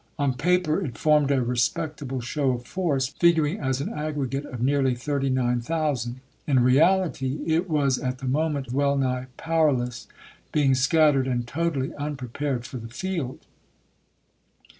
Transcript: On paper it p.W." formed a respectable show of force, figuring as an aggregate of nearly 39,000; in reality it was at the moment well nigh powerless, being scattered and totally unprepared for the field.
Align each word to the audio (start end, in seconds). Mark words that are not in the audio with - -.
On 0.17 0.33
paper 0.33 0.77
it 0.79 0.97
p.W." 0.97 0.97
formed 0.97 1.29
a 1.29 1.43
respectable 1.43 2.21
show 2.21 2.53
of 2.53 2.65
force, 2.65 3.09
figuring 3.19 3.59
as 3.59 3.81
an 3.81 3.93
aggregate 3.93 4.45
of 4.45 4.59
nearly 4.59 4.95
39,000; 4.95 6.21
in 6.47 6.59
reality 6.63 7.37
it 7.45 7.69
was 7.69 7.99
at 7.99 8.17
the 8.17 8.25
moment 8.25 8.71
well 8.71 8.97
nigh 8.97 9.27
powerless, 9.37 10.07
being 10.51 10.73
scattered 10.73 11.27
and 11.27 11.45
totally 11.45 11.93
unprepared 11.99 12.65
for 12.65 12.77
the 12.77 12.87
field. 12.89 13.45